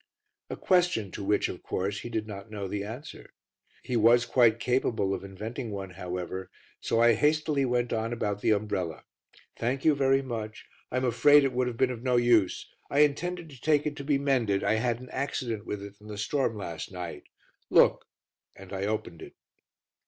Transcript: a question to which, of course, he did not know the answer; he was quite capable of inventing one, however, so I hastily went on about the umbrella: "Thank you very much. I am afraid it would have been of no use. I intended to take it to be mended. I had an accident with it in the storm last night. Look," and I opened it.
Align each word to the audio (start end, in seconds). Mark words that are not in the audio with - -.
a 0.49 0.55
question 0.57 1.11
to 1.11 1.23
which, 1.23 1.47
of 1.47 1.61
course, 1.61 1.99
he 1.99 2.09
did 2.09 2.25
not 2.25 2.49
know 2.49 2.67
the 2.67 2.83
answer; 2.83 3.29
he 3.83 3.95
was 3.95 4.25
quite 4.25 4.59
capable 4.59 5.13
of 5.13 5.23
inventing 5.23 5.69
one, 5.69 5.91
however, 5.91 6.49
so 6.79 6.99
I 6.99 7.13
hastily 7.13 7.65
went 7.65 7.93
on 7.93 8.11
about 8.11 8.41
the 8.41 8.49
umbrella: 8.49 9.03
"Thank 9.57 9.85
you 9.85 9.93
very 9.93 10.23
much. 10.23 10.65
I 10.91 10.97
am 10.97 11.05
afraid 11.05 11.43
it 11.43 11.53
would 11.53 11.67
have 11.67 11.77
been 11.77 11.91
of 11.91 12.01
no 12.01 12.15
use. 12.15 12.67
I 12.89 13.01
intended 13.01 13.51
to 13.51 13.61
take 13.61 13.85
it 13.85 13.95
to 13.97 14.03
be 14.03 14.17
mended. 14.17 14.63
I 14.63 14.77
had 14.81 14.99
an 15.01 15.09
accident 15.11 15.67
with 15.67 15.83
it 15.83 15.93
in 16.01 16.07
the 16.07 16.17
storm 16.17 16.57
last 16.57 16.91
night. 16.91 17.25
Look," 17.69 18.07
and 18.55 18.73
I 18.73 18.85
opened 18.87 19.21
it. 19.21 19.35